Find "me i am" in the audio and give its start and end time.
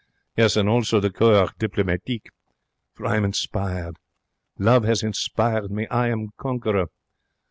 5.69-6.29